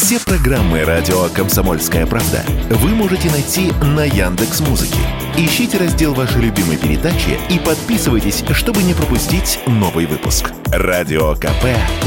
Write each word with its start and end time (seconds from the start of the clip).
Все 0.00 0.20
программы 0.20 0.84
радио 0.84 1.28
Комсомольская 1.34 2.06
правда 2.06 2.44
вы 2.70 2.90
можете 2.90 3.28
найти 3.32 3.72
на 3.82 4.04
Яндекс 4.04 4.60
Музыке. 4.60 5.00
Ищите 5.36 5.76
раздел 5.76 6.14
вашей 6.14 6.40
любимой 6.40 6.76
передачи 6.76 7.36
и 7.50 7.58
подписывайтесь, 7.58 8.44
чтобы 8.52 8.84
не 8.84 8.94
пропустить 8.94 9.58
новый 9.66 10.06
выпуск. 10.06 10.52
Радио 10.66 11.34
КП 11.34 11.64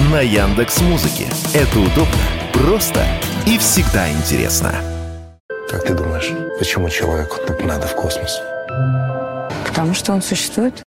на 0.10 0.22
Яндекс 0.22 0.80
Музыке. 0.80 1.28
Это 1.54 1.80
удобно, 1.80 2.16
просто 2.54 3.06
и 3.46 3.58
всегда 3.58 4.10
интересно. 4.10 4.74
Как 5.70 5.84
ты 5.84 5.94
думаешь, 5.94 6.32
почему 6.60 6.90
человеку 6.90 7.40
так 7.46 7.62
надо 7.62 7.88
в 7.88 7.96
космос? 7.98 8.42
Потому 9.68 9.94
что 9.94 10.14
он 10.14 10.22
существует. 10.22 10.82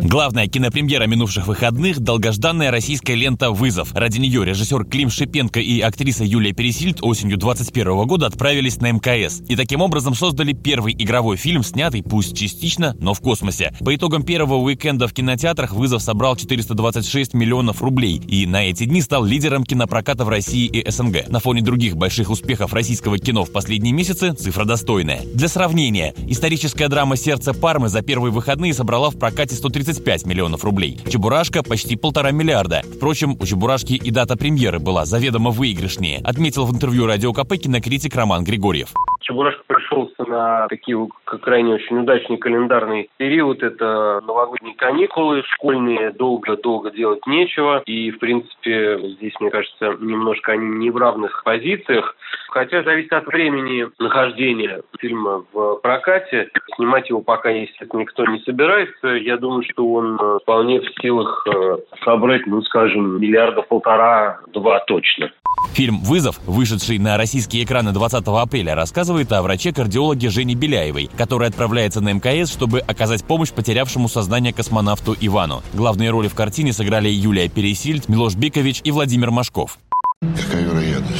Главная 0.00 0.46
кинопремьера 0.46 1.08
минувших 1.08 1.48
выходных– 1.48 1.98
долгожданная 2.00 2.70
российская 2.70 3.16
лента 3.16 3.50
«Вызов». 3.50 3.92
Ради 3.94 4.18
нее 4.18 4.44
режиссер 4.44 4.84
Клим 4.84 5.10
Шипенко 5.10 5.58
и 5.58 5.80
актриса 5.80 6.22
Юлия 6.22 6.52
Пересильд 6.52 6.98
осенью 7.02 7.36
2021 7.36 8.06
года 8.06 8.26
отправились 8.26 8.76
на 8.76 8.92
МКС. 8.92 9.42
И 9.48 9.56
таким 9.56 9.80
образом 9.80 10.14
создали 10.14 10.52
первый 10.52 10.94
игровой 10.96 11.36
фильм, 11.36 11.64
снятый, 11.64 12.04
пусть 12.04 12.36
частично, 12.36 12.94
но 13.00 13.12
в 13.12 13.20
космосе. 13.20 13.74
По 13.80 13.92
итогам 13.92 14.22
первого 14.22 14.58
уикенда 14.58 15.08
в 15.08 15.12
кинотеатрах 15.12 15.72
«Вызов» 15.72 16.00
собрал 16.00 16.36
426 16.36 17.34
миллионов 17.34 17.82
рублей 17.82 18.22
и 18.28 18.46
на 18.46 18.66
эти 18.66 18.84
дни 18.84 19.02
стал 19.02 19.24
лидером 19.24 19.64
кинопроката 19.64 20.24
в 20.24 20.28
России 20.28 20.66
и 20.66 20.88
СНГ. 20.88 21.28
На 21.28 21.40
фоне 21.40 21.60
других 21.60 21.96
больших 21.96 22.30
успехов 22.30 22.72
российского 22.72 23.18
кино 23.18 23.44
в 23.44 23.50
последние 23.50 23.92
месяцы 23.92 24.32
цифра 24.32 24.64
достойная. 24.64 25.22
Для 25.34 25.48
сравнения, 25.48 26.14
историческая 26.28 26.86
драма 26.86 27.16
«Сердце 27.16 27.52
Пармы» 27.52 27.88
за 27.88 28.02
первые 28.02 28.30
выходные 28.30 28.72
собрала 28.72 29.10
в 29.10 29.18
прокате 29.18 29.56
130 29.56 29.87
35 29.88 30.26
миллионов 30.26 30.64
рублей. 30.64 30.98
Чебурашка 31.08 31.62
почти 31.62 31.96
полтора 31.96 32.30
миллиарда. 32.30 32.82
Впрочем, 32.96 33.30
у 33.40 33.46
Чебурашки 33.46 33.94
и 33.94 34.10
дата 34.10 34.36
премьеры 34.36 34.80
была 34.80 35.06
заведомо 35.06 35.50
выигрышнее, 35.50 36.20
отметил 36.22 36.66
в 36.66 36.74
интервью 36.74 37.06
Радио 37.06 37.32
КП 37.32 37.54
кинокритик 37.54 38.14
Роман 38.14 38.44
Григорьев. 38.44 38.88
Чебурашка 39.22 39.62
пришелся 39.66 40.24
на 40.24 40.68
такие 40.68 41.08
крайне 41.24 41.72
очень 41.74 42.00
удачный 42.00 42.36
календарный 42.36 43.08
период. 43.16 43.62
Это 43.62 44.20
новогодние 44.26 44.74
каникулы, 44.74 45.42
школьные, 45.54 46.12
долго-долго 46.12 46.90
делать 46.90 47.26
нечего. 47.26 47.82
И, 47.86 48.10
в 48.10 48.18
принципе, 48.18 48.98
здесь, 49.16 49.32
мне 49.40 49.50
кажется, 49.50 49.96
немножко 50.00 50.52
они 50.52 50.66
не 50.66 50.90
в 50.90 50.98
равных 50.98 51.42
позициях. 51.44 52.14
Хотя 52.58 52.82
зависит 52.82 53.12
от 53.12 53.24
времени 53.28 53.86
нахождения 54.00 54.82
фильма 54.98 55.44
в 55.52 55.76
прокате. 55.76 56.48
Снимать 56.74 57.08
его 57.08 57.20
пока, 57.20 57.50
естественно, 57.50 58.00
никто 58.00 58.26
не 58.26 58.40
собирается. 58.40 59.06
Я 59.10 59.36
думаю, 59.36 59.62
что 59.62 59.86
он 59.86 60.18
э, 60.20 60.38
вполне 60.42 60.80
в 60.80 61.00
силах 61.00 61.46
э, 61.46 61.76
собрать, 62.04 62.48
ну, 62.48 62.60
скажем, 62.62 63.20
миллиарда 63.20 63.62
полтора-два 63.62 64.80
точно. 64.88 65.30
Фильм 65.74 65.98
«Вызов», 66.02 66.40
вышедший 66.48 66.98
на 66.98 67.16
российские 67.16 67.62
экраны 67.62 67.92
20 67.92 68.26
апреля, 68.26 68.74
рассказывает 68.74 69.30
о 69.30 69.42
враче-кардиологе 69.42 70.28
Жене 70.28 70.56
Беляевой, 70.56 71.08
которая 71.16 71.50
отправляется 71.50 72.00
на 72.00 72.12
МКС, 72.12 72.52
чтобы 72.52 72.80
оказать 72.80 73.24
помощь 73.24 73.52
потерявшему 73.52 74.08
сознание 74.08 74.52
космонавту 74.52 75.14
Ивану. 75.20 75.62
Главные 75.74 76.10
роли 76.10 76.26
в 76.26 76.34
картине 76.34 76.72
сыграли 76.72 77.08
Юлия 77.08 77.48
Пересильд, 77.48 78.08
Милош 78.08 78.34
Бикович 78.34 78.80
и 78.82 78.90
Владимир 78.90 79.30
Машков. 79.30 79.78
Какая 80.20 80.64
вероятность, 80.64 81.17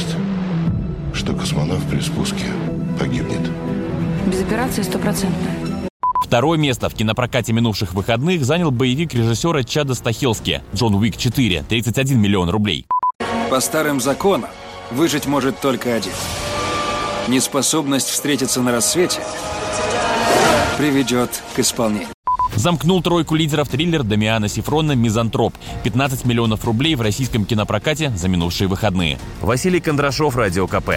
что 1.29 1.37
космонавт 1.37 1.87
при 1.87 1.99
спуске 1.99 2.45
погибнет? 2.99 3.51
Без 4.25 4.41
операции 4.41 4.81
стопроцентная. 4.81 5.53
Второе 6.25 6.57
место 6.57 6.89
в 6.89 6.95
кинопрокате 6.95 7.53
минувших 7.53 7.93
выходных 7.93 8.43
занял 8.43 8.71
боевик 8.71 9.13
режиссера 9.13 9.63
Чада 9.63 9.93
Стахилски 9.93 10.63
«Джон 10.73 10.95
Уик 10.95 11.17
4» 11.17 11.65
31 11.67 12.19
миллион 12.19 12.49
рублей. 12.49 12.87
По 13.51 13.59
старым 13.59 13.99
законам 13.99 14.49
выжить 14.89 15.27
может 15.27 15.59
только 15.59 15.93
один. 15.93 16.13
Неспособность 17.27 18.09
встретиться 18.09 18.61
на 18.61 18.71
рассвете 18.71 19.21
приведет 20.77 21.43
к 21.55 21.59
исполнению. 21.59 22.07
Замкнул 22.59 23.01
тройку 23.01 23.35
лидеров 23.35 23.69
триллер 23.69 24.03
Дамиана 24.03 24.49
Сифрона 24.49 24.91
«Мизантроп». 24.91 25.53
15 25.83 26.25
миллионов 26.25 26.65
рублей 26.65 26.95
в 26.95 27.01
российском 27.01 27.45
кинопрокате 27.45 28.11
за 28.11 28.27
минувшие 28.27 28.67
выходные. 28.67 29.17
Василий 29.41 29.79
Кондрашов, 29.79 30.35
Радио 30.35 30.67
КП. 30.67 30.95